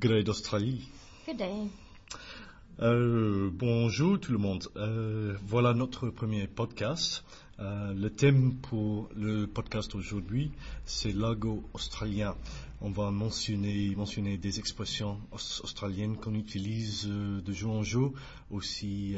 [0.00, 0.88] Good day d'Australie.
[1.26, 1.68] Good day.
[2.80, 4.68] Euh, bonjour tout le monde.
[4.76, 7.24] Euh, voilà notre premier podcast.
[7.58, 10.52] Euh, le thème pour le podcast aujourd'hui,
[10.84, 12.36] c'est l'ago australien.
[12.80, 18.12] On va mentionner, mentionner des expressions aus- australiennes qu'on utilise de jour en jour.
[18.52, 19.16] Aussi,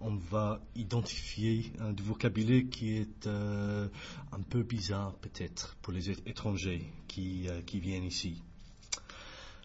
[0.00, 6.90] on va identifier un du vocabulaire qui est un peu bizarre peut-être pour les étrangers
[7.06, 8.40] qui, qui viennent ici.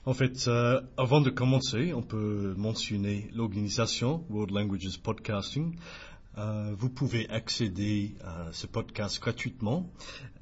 [0.06, 5.78] En fait, euh, avant de commencer, on peut mentionner l'organisation World Languages Podcasting.
[6.38, 9.90] Euh, vous pouvez accéder à ce podcast gratuitement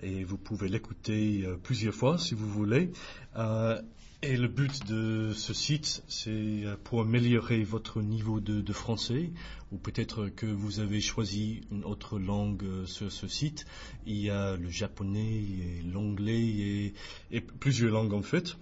[0.01, 2.91] et vous pouvez l'écouter euh, plusieurs fois si vous voulez.
[3.37, 3.79] Euh,
[4.23, 9.31] et le but de ce site, c'est euh, pour améliorer votre niveau de, français,
[9.71, 13.67] ou peut-être que vous avez choisi une autre langue sur ce site.
[14.07, 16.93] Il y a le japonais et l'anglais
[17.31, 18.57] et plusieurs langues en fait.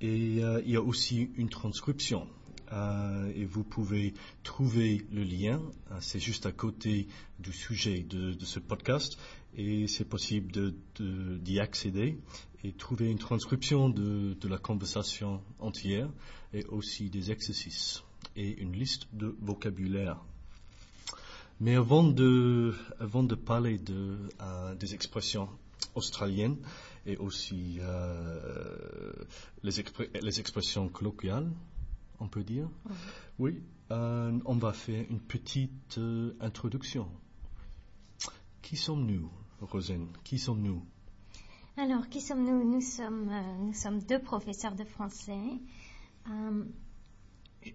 [0.00, 2.26] Et euh, il y a aussi une transcription.
[2.72, 4.12] Euh, et vous pouvez
[4.42, 5.62] trouver le lien,
[5.92, 7.06] euh, c'est juste à côté
[7.38, 9.18] du sujet de, ce podcast,
[9.56, 12.18] et c'est possible d'y accéder
[12.64, 16.10] et trouver une transcription de, la conversation entière,
[16.52, 18.02] et aussi des exercices,
[18.34, 20.18] et une liste de vocabulaire.
[21.60, 24.18] Mais avant de, avant de parler de,
[24.78, 25.48] des expressions
[25.94, 26.56] australiennes
[27.06, 29.12] et aussi euh,
[29.62, 29.72] les,
[30.20, 31.50] les expressions colloquiales,
[32.18, 32.68] on peut dire,
[33.38, 37.08] oui, euh, on va faire une petite euh, introduction.
[38.62, 40.82] Qui sommes-nous, Rosine Qui sommes-nous?
[41.76, 42.64] Alors, qui sommes-nous?
[42.64, 45.38] Nous sommes, nous sommes deux professeurs de français.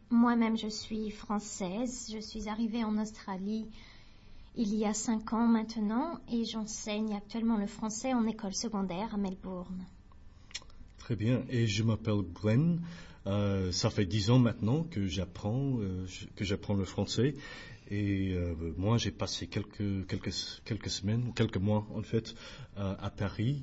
[0.09, 2.09] Moi-même, je suis française.
[2.11, 3.69] Je suis arrivée en Australie
[4.55, 9.17] il y a cinq ans maintenant et j'enseigne actuellement le français en école secondaire à
[9.17, 9.85] Melbourne.
[10.97, 11.43] Très bien.
[11.49, 12.81] Et je m'appelle Glenn.
[13.27, 17.35] Euh, ça fait dix ans maintenant que j'apprends euh, que j'apprends le français.
[17.91, 20.33] Et euh, moi, j'ai passé quelques quelques
[20.63, 22.35] quelques semaines, quelques mois en fait,
[22.77, 23.61] euh, à Paris.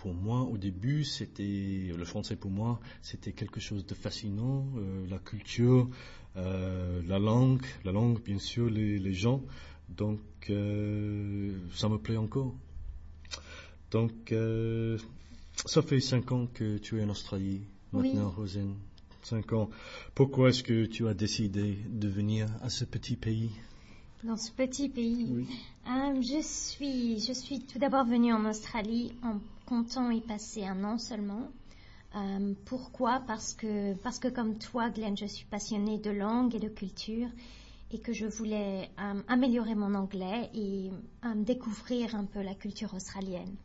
[0.00, 4.66] Pour moi, au début, c'était le français pour moi, c'était quelque chose de fascinant.
[4.78, 5.90] euh, la culture,
[6.38, 9.42] euh, la langue, la langue, bien sûr, les, les gens.
[9.90, 12.54] Donc, euh, ça me plaît encore.
[13.90, 14.32] Donc,
[15.66, 17.60] ça fait cinq ans que tu es en Australie
[17.92, 18.14] Oui.
[18.14, 18.76] maintenant, Rosine.
[19.22, 19.68] Cinq ans.
[20.14, 23.50] Pourquoi est-ce que tu as décidé de venir à ce petit pays?
[24.22, 25.46] Dans ce petit pays, Oui.
[25.88, 30.84] Euh, je, suis, je suis tout d'abord venue en Australie en comptant y passer un
[30.84, 31.48] an seulement.
[32.16, 33.22] Euh, pourquoi?
[33.26, 37.28] Parce que, parce que comme toi, Glenn, je suis passionnée de langue et de culture
[37.92, 40.90] et que je voulais euh, améliorer mon anglais et
[41.36, 43.56] découvrir un peu la culture australienne.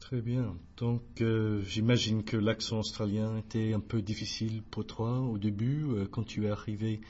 [0.00, 0.56] Très bien.
[0.76, 6.06] Donc, euh, j'imagine que l'accent australien était un peu difficile pour toi au début, euh,
[6.10, 7.00] quand tu es arrivé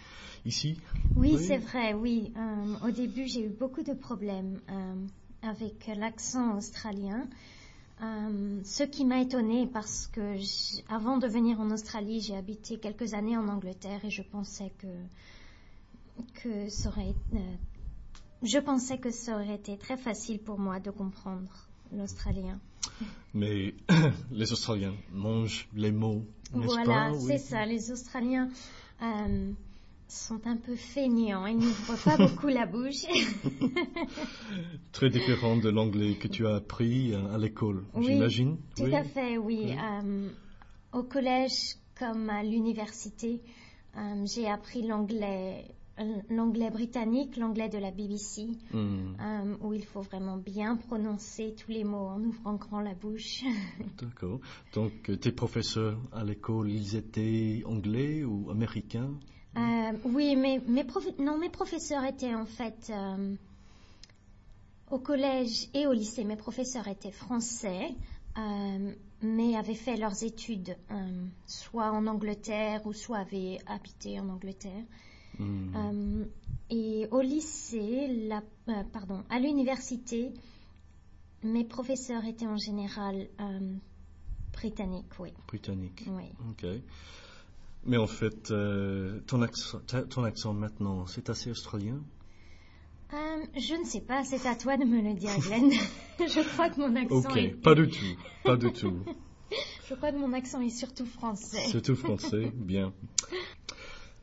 [0.44, 0.78] ici.
[1.16, 1.44] Oui, Oui.
[1.44, 2.32] c'est vrai, oui.
[2.36, 4.60] Euh, au début, j'ai eu beaucoup de problèmes
[5.42, 7.26] avec l'accent australien.
[8.00, 10.36] Ce qui m'a étonnée parce que
[10.92, 14.86] avant de venir en Australie, j'ai habité quelques années en Angleterre et je pensais que
[16.42, 17.14] que ça aurait
[18.42, 22.58] je pensais que ça aurait été très facile pour moi de comprendre l'australien.
[23.34, 23.74] Mais
[24.32, 27.64] les Australiens mangent les mots, Voilà, c'est ça.
[27.66, 28.48] Les Australiens
[29.02, 29.52] euh,
[30.08, 31.46] sont un peu feignants.
[31.46, 33.04] Ils n'ouvrent pas beaucoup la bouche.
[34.92, 38.56] Très différent de l'anglais que tu as appris euh, à l'école, Oui, j'imagine.
[38.76, 38.94] Tout Oui.
[38.94, 39.72] à fait, oui.
[39.78, 40.28] Euh,
[40.92, 43.40] au collège comme à l'université,
[43.96, 45.64] euh, j'ai appris l'anglais,
[46.30, 51.70] l'anglais britannique, l'anglais de la BBC, Hmm, euh, où il faut vraiment bien prononcer tous
[51.70, 53.42] les mots en ouvrant grand la bouche.
[54.00, 54.40] D'accord.
[54.74, 59.10] Donc, euh, tes professeurs à l'école, ils étaient anglais ou américains?
[59.56, 60.86] Euh, oui, mais mes,
[61.18, 63.34] non, mes professeurs étaient en fait euh,
[64.90, 66.24] au collège et au lycée.
[66.24, 67.94] Mes professeurs étaient français,
[68.38, 74.28] euh, mais avaient fait leurs études euh, soit en Angleterre ou soit avaient habité en
[74.28, 74.84] Angleterre.
[75.40, 75.74] Hmm.
[75.74, 76.24] Euh,
[76.70, 80.32] et au lycée, la- euh, pardon, à l'université,
[81.42, 83.74] mes professeurs étaient en général euh,
[84.52, 85.30] britanniques, oui.
[85.48, 86.04] Britannique.
[86.08, 86.24] oui.
[86.50, 86.66] Ok.
[87.86, 88.52] Mais en fait,
[89.26, 89.78] ton, accent,
[90.10, 91.98] ton accent maintenant, c'est assez australien?
[93.12, 93.16] Euh,
[93.56, 95.70] je ne sais pas, c'est à toi de me le dire, Glenn.
[96.18, 97.48] je crois que mon accent Ok, est...
[97.62, 98.16] pas du tout.
[98.44, 98.98] Pas du tout.
[99.88, 101.64] Je crois que mon accent est surtout français.
[101.72, 102.92] C'est tout français, bien.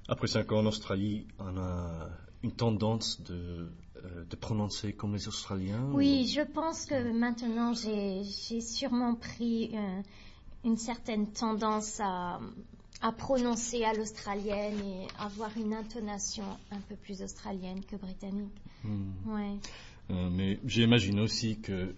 [0.09, 2.09] Après cinq ans en Australie, on a
[2.43, 8.61] une tendance de, euh, de prononcer comme les Australiens Oui, je pense que maintenant j'ai
[8.61, 10.01] sûrement pris euh,
[10.63, 12.39] une certaine tendance à,
[13.01, 18.55] à prononcer à l'australienne et avoir une intonation un peu plus australienne que britannique.
[18.83, 19.11] Hmm.
[19.25, 19.57] Ouais.
[20.11, 21.93] Euh, mais j'imagine aussi que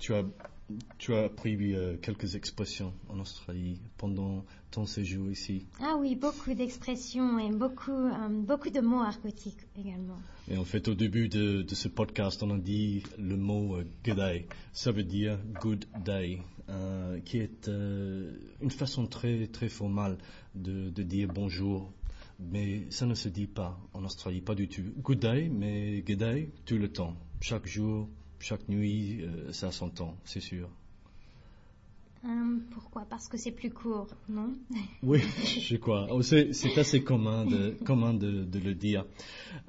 [0.00, 0.24] tu as
[0.98, 5.66] tu as appris euh, quelques expressions en Australie pendant ton séjour ici.
[5.80, 10.18] Ah oui, beaucoup d'expressions et beaucoup, euh, beaucoup de mots argotiques également.
[10.48, 13.84] Et en fait, au début de, de ce podcast, on a dit le mot euh,
[14.04, 14.46] good day.
[14.72, 16.40] Ça veut dire good day,
[17.26, 20.16] qui est une façon très, très formale
[20.54, 21.92] de, de dire bonjour.
[22.40, 24.82] Mais ça ne se dit pas en Australie, pas du tout.
[25.02, 27.14] Good day, mais good day tout le temps.
[27.40, 28.08] Chaque jour,
[28.44, 30.68] chaque nuit, euh, ça s'entend, c'est sûr.
[32.26, 33.06] Euh, pourquoi?
[33.08, 34.52] Parce que c'est plus court, non?
[35.02, 35.20] Oui,
[35.60, 36.08] je crois.
[36.10, 39.06] Oh, C'est assez commun de, commun de, de le dire.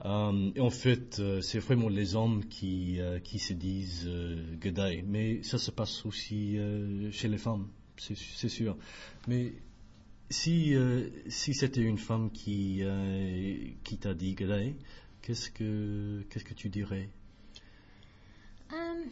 [0.04, 5.02] Et en fait, euh, c'est vraiment les hommes qui, euh, qui se disent euh.
[5.06, 7.68] Mais ça se passe aussi euh, chez les femmes,
[7.98, 8.76] c'est sûr.
[9.30, 9.54] Mais
[10.30, 12.84] si, euh, si c'était une femme qui,
[13.86, 14.76] qui t'a dit good day,
[15.22, 17.10] qu'est-ce que, qu'est-ce que tu dirais?
[18.74, 19.06] Euh,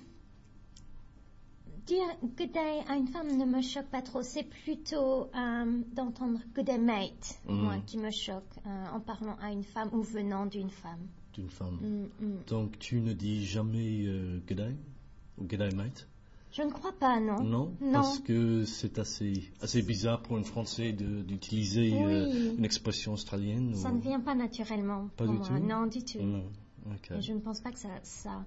[1.85, 4.21] Dire good day à une femme ne me choque pas trop.
[4.21, 7.55] C'est plutôt euh, d'entendre good day mate, Mhm.
[7.61, 11.07] moi, qui me choque euh, en parlant à une femme ou venant d'une femme.
[11.33, 12.37] d'une femme Mm, mm.
[12.47, 14.75] Donc tu ne dis jamais euh, good day
[15.37, 16.07] ou good day mate?
[16.53, 17.43] Je ne crois pas, non.
[17.43, 17.91] Non, Non.
[17.93, 23.73] parce que c'est assez, assez bizarre pour un Français d'utiliser euh, une expression australienne.
[23.75, 25.47] Ça ou- ne vient pas naturellement Pas pour du moi.
[25.47, 25.65] tout?
[25.65, 26.21] Non, du tout.
[26.21, 26.45] Non,
[26.85, 27.11] ok.
[27.17, 28.45] Et je ne pense pas que ça, ça,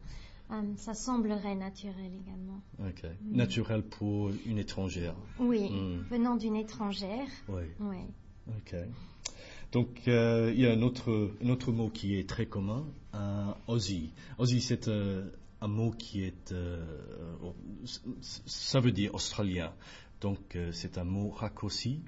[0.51, 2.61] euh, ça semblerait naturel également.
[2.81, 3.05] ok.
[3.31, 5.15] Naturel pour une étrangère.
[5.39, 6.05] Oui, Mm.
[6.11, 7.27] venant d'une étrangère.
[7.49, 7.97] Oui, Oui.
[8.49, 8.77] ok.
[9.73, 13.53] Donc, euh, il y a un autre, un autre mot qui est très commun, euh,
[13.67, 14.13] Aussie.
[14.39, 15.29] Aussie, c'est euh,
[15.61, 16.55] un mot qui est,
[18.21, 19.73] ça veut dire australien.
[20.21, 22.01] Donc, c'est un mot raccourci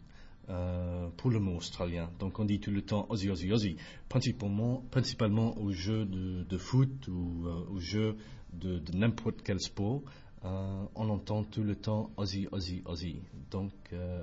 [0.50, 2.10] euh, pour le mot australien.
[2.18, 3.76] Donc, on dit tout le temps Aussie, Aussie, Aussie.
[4.08, 8.16] Principalement, principalement aux jeux de, de foot ou euh, aux jeux
[8.52, 10.02] de, de n'importe quel sport.
[10.44, 13.20] euh, on entend tout le temps Aussie, Aussie, Aussie.
[13.50, 14.22] Donc, euh,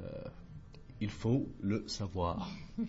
[1.01, 2.50] il faut le savoir.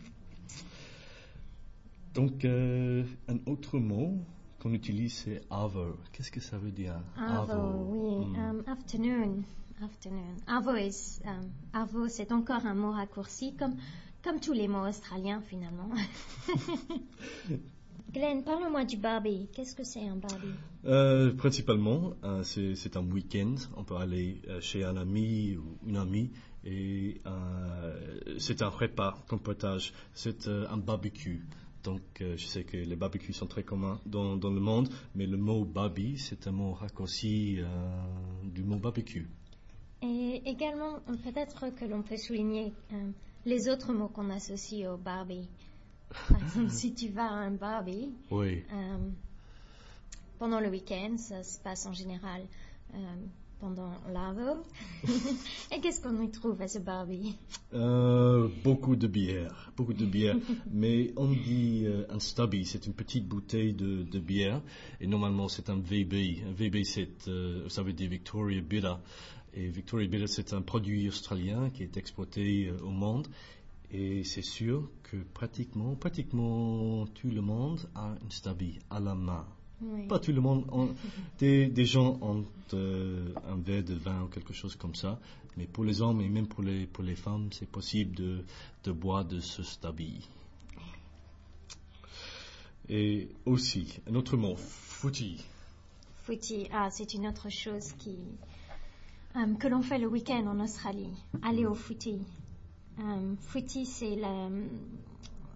[2.14, 3.04] Donc, un
[3.46, 4.16] autre mot
[4.58, 5.96] qu'on utilise, c'est avo.
[6.12, 8.26] Qu'est-ce que ça veut dire Avo, oui.
[8.26, 8.36] Hmm.
[8.36, 9.42] Um, afternoon.
[9.82, 10.36] Afternoon.
[10.46, 13.76] Avo, is, um, avo, c'est encore un mot raccourci, comme,
[14.22, 15.90] comme tous les mots australiens finalement.
[18.12, 19.48] Glenn, parle-moi du Barbie.
[19.52, 20.54] Qu'est-ce que c'est un Barbie?
[20.86, 23.56] Euh, principalement, euh, c'est c'est un week-end.
[23.76, 26.30] On peut aller euh, chez un ami ou une amie
[26.64, 29.92] et euh, c'est un repas qu'on partage.
[30.14, 31.44] C'est euh, un barbecue.
[31.84, 35.26] Donc, euh, je sais que les barbecues sont très communs dans, dans le monde, mais
[35.26, 37.66] le mot barbie, c'est un mot raccourci euh,
[38.42, 39.28] du mot barbecue.
[40.02, 43.10] Et également, peut-être que l'on peut souligner euh,
[43.44, 45.48] les autres mots qu'on associe au Barbie.
[46.28, 48.62] Par exemple, si tu vas à un Barbie, Oui.
[48.72, 48.98] euh,
[50.38, 52.42] pendant le week-end, ça se passe en général
[52.94, 52.98] euh,
[53.58, 54.62] pendant l'Avo.
[55.74, 57.34] Et qu'est-ce qu'on y trouve à ce Barbie?
[58.62, 60.36] Beaucoup de bière, beaucoup de bière.
[60.70, 64.60] Mais on dit un stubby, c'est une petite bouteille de, de bière.
[65.00, 66.42] Et normalement, c'est un VB.
[66.46, 67.08] Un VB, c'est,
[67.68, 68.94] ça veut dire Victoria Bitter.
[69.58, 73.26] Et Victoria Bitter, c'est un produit australien qui est exporté euh, au monde.
[73.90, 79.46] Et c'est sûr que pratiquement, pratiquement tout le monde a une stubby à la main.
[79.80, 80.06] Oui.
[80.08, 80.66] Pas tout le monde.
[81.38, 85.18] des, des gens ont euh, un verre de vin ou quelque chose comme ça.
[85.56, 88.44] Mais pour les hommes et même pour les, pour les femmes, c'est possible de,
[88.84, 90.28] de boire de ce stabi.
[92.90, 95.42] Et aussi, un autre mot, footy.
[96.24, 98.18] Footy, ah, c'est une autre chose qui,
[99.36, 101.12] euh, que l'on fait le week-end en Australie.
[101.42, 102.18] Aller au footy.
[102.98, 104.48] Euh, footy, c'est la-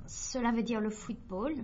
[0.06, 1.54] cela veut dire le football,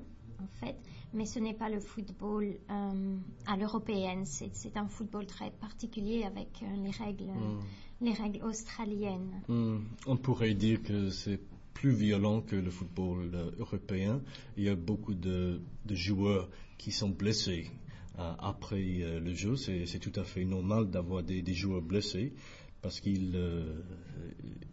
[0.41, 0.77] en fait,
[1.13, 4.25] mais ce n'est pas le football euh, à l'européenne.
[4.27, 7.31] C'est un football très particulier avec euh, les règles,
[8.01, 9.43] les règles australiennes.
[9.49, 11.41] Hmm, On pourrait dire que c'est
[11.75, 14.21] plus violent que le football européen.
[14.57, 17.71] Il y a beaucoup de, de joueurs qui sont blessés
[18.19, 19.57] après euh, le jeu.
[19.57, 22.33] C'est c'est tout à fait normal d'avoir des, des joueurs blessés
[22.83, 23.81] parce qu'ils euh,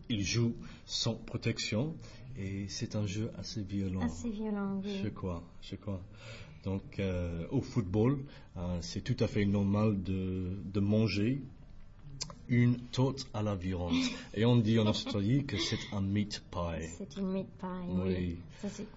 [0.09, 1.95] ils jouent sans protection
[2.38, 4.01] et c'est un jeu assez violent.
[4.01, 5.00] Assez violent, oui.
[5.03, 6.01] Je crois, je crois.
[6.63, 8.19] Donc, euh, au football,
[8.57, 11.41] euh, c'est tout à fait normal de, de manger
[12.53, 13.93] une tarte à la viande.
[14.33, 16.88] Et on dit en Australie que c'est un meat pie.
[16.98, 18.38] C'est une meat pie, Oui.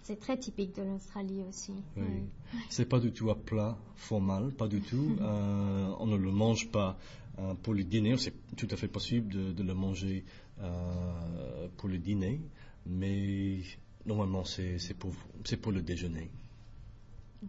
[0.03, 1.73] c'est- très typique de l'Australie aussi.
[1.97, 2.05] Oui.
[2.09, 2.23] oui.
[2.71, 5.17] C'est pas du tout un plat formal, pas du tout.
[5.21, 6.97] Euh, on ne le mange pas
[7.39, 10.25] Euh, pour le dîner, c'est tout à fait possible de, de le manger
[10.63, 12.41] euh, pour le dîner,
[12.87, 13.59] mais
[14.07, 15.13] normalement c'est c'est pour,
[15.45, 16.31] c'est pour le déjeuner.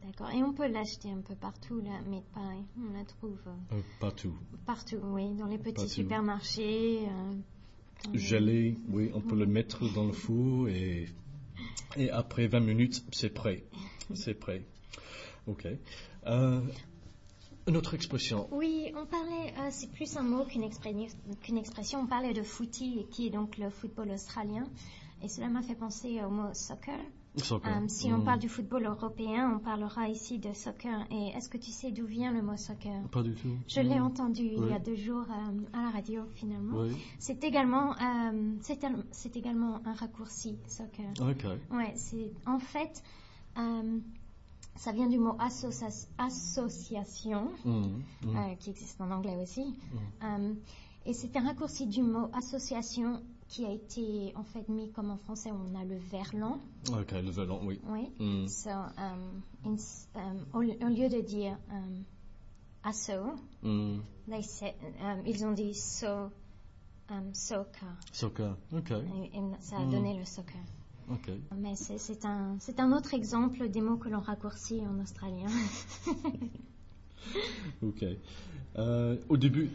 [0.04, 0.30] D'accord.
[0.32, 3.82] Et on peut l'acheter un peu partout, là, mais pareil, on la trouve euh, Euh,
[4.00, 4.34] partout.
[4.66, 5.90] partout, oui, dans les petits Partout.
[5.90, 7.00] supermarchés.
[7.08, 7.34] euh,
[8.14, 11.08] les- oui, on peut le mettre dans le four et,
[11.98, 13.64] et après 20 minutes, c'est prêt.
[14.14, 14.64] C'est prêt.
[15.48, 15.68] OK.
[16.28, 16.62] Euh,
[17.68, 18.48] une autre expression.
[18.52, 20.64] Oui, on parlait, euh, c'est plus un mot qu'une
[21.58, 24.64] expression, on parlait de footy, qui est donc le football australien.
[25.22, 27.00] Et cela m'a fait penser au mot soccer.
[27.38, 27.72] Soccer.
[27.72, 28.24] Euh, si on Mm.
[28.24, 31.06] parle du football européen, on parlera ici de soccer.
[31.12, 33.02] Et est-ce que tu sais d'où vient le mot soccer?
[33.12, 33.56] Pas du tout.
[33.68, 34.04] Je l'ai Mm.
[34.06, 36.82] entendu il y a deux jours euh, à la radio, finalement.
[36.82, 36.96] Oui.
[37.20, 41.06] C'est également, euh, c'est un- c'est également un raccourci, soccer.
[41.22, 41.46] OK.
[41.76, 43.04] Ouais, c'est en fait,
[44.76, 48.02] ça vient du mot associa- association, Mm.
[48.26, 49.76] Euh, qui existe en anglais aussi.
[51.06, 55.18] Et c'est un raccourci du mot association qui a été en fait mis comme en
[55.18, 56.60] français on a le verlan.
[56.92, 57.80] OK, le violon, oui.
[57.88, 58.10] Oui.
[58.20, 58.48] Mm.
[58.48, 62.04] So, um, um, au, au lieu de dire um,
[62.84, 63.12] asso,
[63.64, 64.00] Mm.
[64.30, 66.30] they say- um, ils ont dit so,
[67.10, 67.88] um, soccer.
[68.12, 68.56] Soccer.
[68.74, 68.92] OK.
[68.92, 69.92] Et, et ça a Mm.
[69.92, 70.62] donné le soccer.
[71.10, 71.32] OK.
[71.56, 75.48] Mais c'est un, autre exemple des mots que l'on raccourcit en australien.
[77.82, 78.04] OK.
[78.78, 79.70] Euh, au début,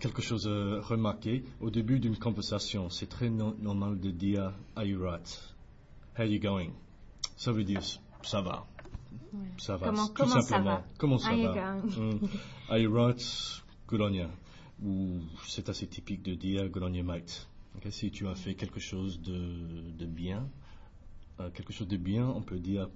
[0.00, 1.44] quelque chose à remarquer.
[1.60, 5.54] Au début d'une conversation, c'est très no- normal de dire Are you right?
[6.18, 6.70] How you going?
[7.36, 7.82] Ça veut dire
[8.22, 8.66] ça va.
[9.32, 9.40] Ouais.
[9.58, 9.86] Ça va.
[9.88, 10.70] Comment- tout comment ça simplement.
[10.76, 10.84] va?
[10.98, 11.54] Comment ça you va?
[11.80, 12.12] going?
[12.14, 12.28] Mm.
[12.70, 13.22] Are you right?
[13.88, 14.26] Good on you?
[14.84, 17.48] Ou c'est assez typique de dire good on you, mate.
[17.90, 20.48] Si tu as fait quelque chose de, de bien,
[21.40, 22.88] euh, quelque chose de bien, on peut dire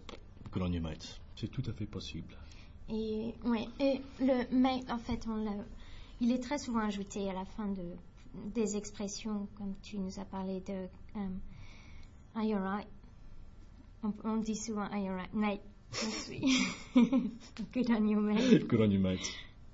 [0.52, 1.20] good on you, mate.
[1.37, 2.35] C'est tout à fait possible.
[2.88, 5.64] Et, ouais, et le mate, en fait, on l'a-
[6.20, 7.82] il est très souvent ajouté à la fin de,
[8.54, 10.86] des expressions, comme tu nous as parlé de
[11.16, 11.40] um,
[12.34, 12.86] Are you right?
[14.02, 15.60] On, on dit souvent Are you right,
[15.92, 16.40] suis.
[17.74, 18.66] Good on you, mate.
[18.68, 19.20] Good on you, mate.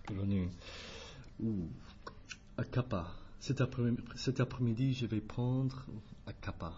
[0.06, 0.48] Good on you.
[1.40, 1.68] Ouh.
[2.56, 3.06] À Kappa.
[3.38, 5.84] Cet après- cet après-midi, je vais prendre
[6.26, 6.72] à Kappa.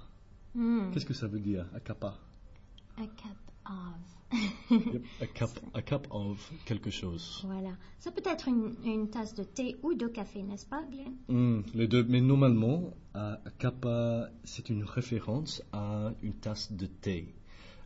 [0.55, 2.19] Hmm, Qu'est-ce que ça veut dire, à Kappa
[2.97, 3.37] A cup
[3.71, 4.19] of.
[5.21, 7.43] A, cup, a cup of quelque chose.
[7.47, 7.71] Voilà.
[7.99, 11.15] Ça peut être une, une tasse de thé ou de café, n'est-ce pas, Glenn?
[11.29, 12.05] Hmm, les deux.
[12.05, 17.35] Mais normalement, à Kappa, c'est une référence à une tasse de thé.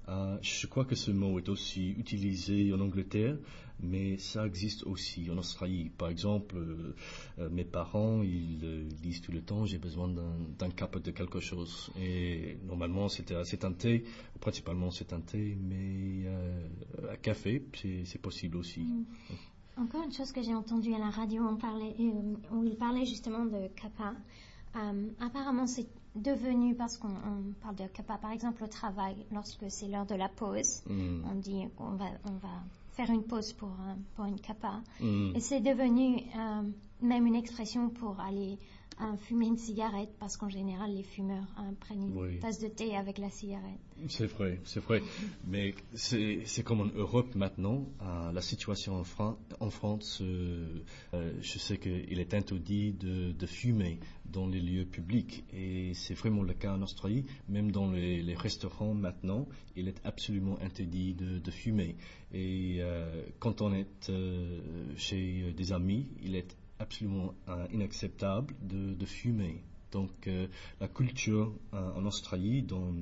[0.09, 3.37] Euh, je crois que ce mot est aussi utilisé en Angleterre,
[3.80, 5.90] mais ça existe aussi en Australie.
[5.97, 6.94] Par exemple, euh,
[7.38, 11.90] euh, mes parents, ils disent tout le temps, j'ai besoin d'un cup de quelque chose.
[12.00, 14.04] Et normalement, c'est un- un thé,
[14.40, 16.26] principalement c'est un thé, mais
[17.11, 17.62] à café,
[18.04, 18.85] c'est possible aussi.
[19.76, 21.42] Encore une chose que j'ai entendue à la radio,
[22.52, 24.14] où il parlait justement de kappa.
[24.76, 29.64] Euh, apparemment, c'est devenu, parce qu'on on parle de kappa, par exemple au travail, lorsque
[29.71, 31.23] c'est l'heure de la pause, Hmm.
[31.31, 34.81] on dit qu'on va, on va faire une pause pour, euh, pour une kappa.
[35.00, 35.33] Hmm.
[35.35, 36.62] Et c'est devenu euh,
[37.00, 38.59] même une expression pour aller
[39.00, 42.38] euh, fumer une cigarette, parce qu'en général, les fumeurs euh, prennent une Oui.
[42.40, 43.80] tasse de thé avec la cigarette.
[44.08, 45.00] C'est vrai, c'est vrai.
[45.46, 47.87] Mais c'est comme en Europe maintenant.
[48.02, 50.82] euh, la situation en, Fran- en France, euh,
[51.14, 55.44] euh, je sais qu'il est interdit de, de fumer dans les lieux publics.
[55.52, 57.25] Et c'est vraiment le cas en Australie.
[57.49, 59.46] Même dans les, les restaurants maintenant,
[59.76, 61.96] il est absolument interdit de, de fumer.
[62.34, 62.80] Et
[63.38, 63.87] quand on est
[64.96, 69.62] chez des amis, il est absolument euh, inacceptable de, de fumer.
[69.92, 70.46] Donc euh,
[70.80, 72.92] la culture euh, en Australie dans,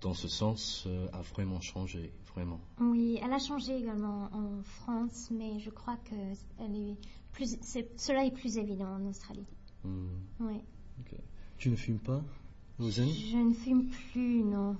[0.00, 2.60] dans ce sens euh, a vraiment changé, vraiment.
[2.80, 6.14] Oui, elle a changé également en France, mais je crois que
[6.60, 6.96] elle est
[7.32, 7.56] plus,
[7.96, 9.46] cela est plus évident en Australie.
[9.84, 10.06] Hmm,
[10.40, 10.60] Oui.
[11.58, 12.22] Tu ne fumes pas,
[12.78, 14.76] Rosanne Je ne fume plus, non.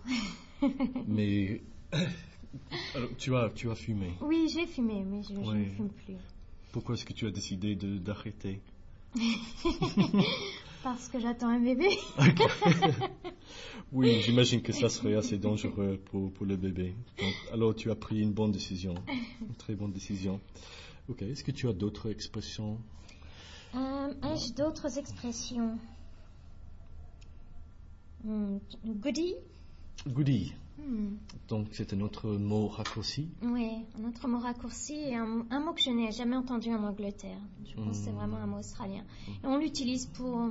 [1.07, 1.61] Mais
[2.95, 4.12] alors, tu as tu as fumé?
[4.23, 6.16] Oui, j'ai fumé, mais je, je ne fume plus.
[6.73, 8.61] Pourquoi est-ce que tu as décidé de- d'arrêter
[10.83, 11.89] Parce que j'attends un bébé.
[13.93, 16.95] Oui, j'imagine que ça serait assez dangereux pour, pour le bébé.
[17.19, 18.95] Donc, alors tu as pris une bonne décision,
[19.41, 20.41] une très bonne décision.
[21.09, 21.23] Ok.
[21.23, 22.79] Est-ce que tu as d'autres expressions
[23.75, 25.77] Euh, Ai-je d'autres expressions?
[28.25, 29.35] Hmm, Goodie?
[30.07, 30.53] Goodie.
[30.87, 31.17] Hmm,
[31.49, 33.29] Donc c'est un autre mot raccourci.
[33.43, 36.83] Oui, un autre mot raccourci et un, un mot que je n'ai jamais entendu en
[36.85, 37.39] Angleterre.
[37.67, 38.17] Je pense que c'est Hmm.
[38.17, 39.05] vraiment un mot australien.
[39.29, 40.51] Et on l'utilise pour,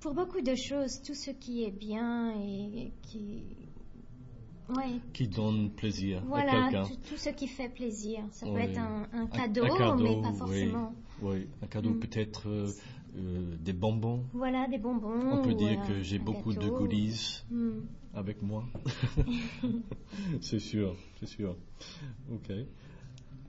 [0.00, 3.42] pour beaucoup de choses, tout ce qui est bien et qui,
[4.70, 5.00] Oui.
[5.12, 6.84] qui donne plaisir à Voilà, quelqu'un.
[6.84, 8.20] tout, tout ce qui fait plaisir.
[8.32, 10.94] Ça peut être un, cadeau, un cadeau, mais pas forcément.
[11.20, 12.66] Oui, un cadeau peut-être euh,
[13.16, 14.24] euh, des bonbons.
[14.32, 15.32] Voilà, des bonbons.
[15.32, 17.80] On peut dire que j'ai beaucoup de goodies Hmm.
[18.14, 18.64] avec moi.
[20.40, 21.56] c'est sûr, c'est sûr.
[22.32, 22.50] Ok.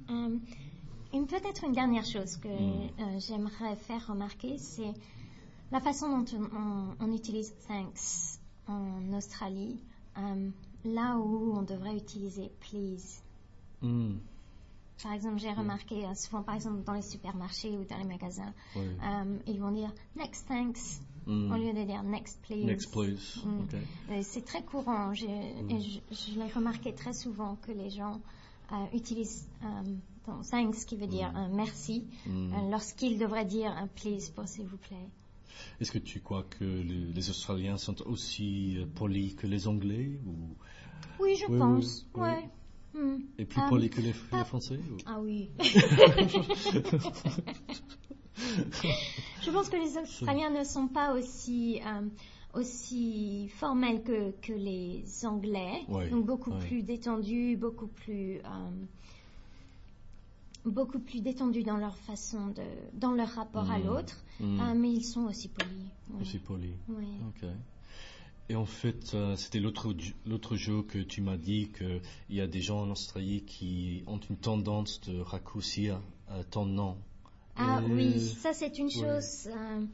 [0.10, 2.90] Une peut-être une dernière chose que Mm.
[3.00, 4.94] euh, j'aimerais faire remarquer, c'est
[5.72, 6.26] la façon dont
[7.00, 9.80] on, utilise thanks en Australie,
[10.86, 13.22] là où on devrait utiliser please.
[13.82, 14.16] Mm,
[15.02, 18.54] Par exemple, j'ai remarqué euh, souvent, par exemple, dans les supermarchés ou dans les magasins,
[18.76, 18.84] oui.
[19.04, 21.54] euh, ils vont dire next thanks Mm.
[21.54, 22.66] au lieu de dire next please.
[22.66, 23.40] Next please.
[23.46, 23.66] Mm.
[24.12, 28.20] Euh, C'est très courant je- et je, je l'ai remarqué très souvent que les gens
[28.74, 31.36] euh, utilisent euh, thanks qui veut dire Mm.
[31.38, 32.70] un merci Mm.
[32.72, 35.08] lorsqu'ils devraient dire un please pour s'il vous plaît.
[35.80, 40.56] Est-ce que tu crois que les, les Australiens sont aussi polis que les Anglais ou,
[41.24, 42.06] Oui, je Oui, pense.
[42.16, 42.22] oui, oui.
[42.22, 42.50] Ouais.
[42.94, 43.18] Mm.
[43.40, 45.50] et plus Euh, polis que les, Français ou- Ah oui.
[49.42, 52.02] je pense que les Australiens ne sont pas aussi euh,
[52.54, 56.60] aussi formels que, que les Anglais, Ouais, donc beaucoup ouais.
[56.68, 58.70] plus détendus, beaucoup plus euh,
[60.66, 62.62] beaucoup plus détendus dans leur façon de
[62.94, 63.86] dans leur rapport à Mm.
[63.86, 64.60] l'autre, Mm.
[64.60, 65.72] euh, mais ils sont aussi polis.
[66.12, 66.22] ouais.
[66.22, 66.76] Aussi polis.
[66.90, 67.06] Ouais.
[68.50, 69.94] Et en fait, euh, c'était l'autre
[70.26, 74.20] l'autre jour que tu m'as dit qu'il y a des gens en Australie qui ont
[74.30, 76.98] une tendance de raccourcir euh, ton nom.
[77.56, 78.92] Ah Et- oui, ça c'est une ouais.
[78.92, 79.86] chose euh,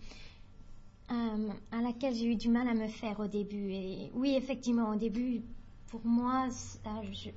[1.11, 3.71] euh, à laquelle j'ai eu du mal à me faire au début.
[3.71, 5.41] Et oui, effectivement, au début,
[5.87, 7.29] pour moi, ça, je-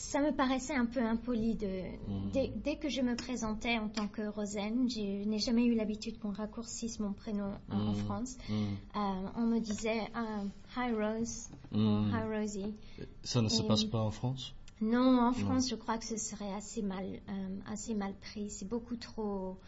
[0.00, 1.54] ça me paraissait un peu impoli.
[1.56, 2.30] De, Mhm.
[2.32, 6.18] dès, dès que je me présentais en tant que Rosen, je n'ai jamais eu l'habitude
[6.18, 7.94] qu'on raccourcisse mon prénom euh, en Mhm.
[7.96, 8.36] France.
[8.48, 8.52] Mm.
[8.54, 8.98] Euh,
[9.36, 10.42] on me disait ah,
[10.76, 11.78] Hi Rose, ou.
[11.78, 12.74] Hi Rosie.
[13.22, 14.54] Ça ne se passe pas en France?
[14.80, 18.48] Non, en France, je crois que ce serait assez mal, euh, assez mal pris.
[18.48, 19.58] C'est beaucoup trop.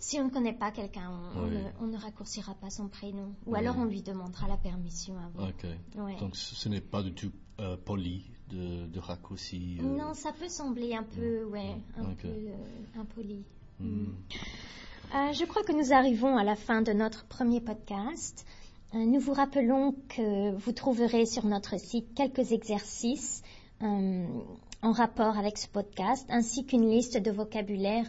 [0.00, 1.50] Si on ne connaît pas quelqu'un, on, Oui.
[1.54, 3.28] ne, on ne raccourcira pas son prénom.
[3.46, 3.58] Ou Oui.
[3.60, 5.46] alors on lui demandera la permission avant.
[6.04, 6.16] Ouais.
[6.18, 9.78] Donc ce ce n'est pas du tout euh, poli de, de raccourci.
[9.80, 13.44] euh, Non, ça peut sembler un peu, ouais, un peu euh, impoli.
[13.80, 14.06] mm.
[15.14, 18.44] Euh, je crois que nous arrivons à la fin de notre premier podcast.
[18.94, 23.42] Nous vous rappelons que vous trouverez sur notre site quelques exercices
[23.80, 28.08] en rapport avec ce podcast, ainsi qu'une liste de vocabulaire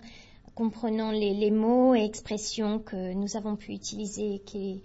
[0.54, 4.82] comprenant les, les mots et expressions que nous avons pu utiliser et qui,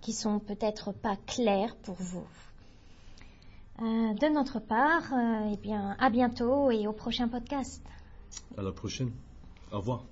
[0.00, 2.24] qui sont peut-être pas clairs pour vous.
[3.80, 7.82] Euh, de notre part, euh, eh bien, à bientôt et au prochain podcast.
[8.58, 9.10] À la prochaine.
[9.72, 10.04] Au revoir.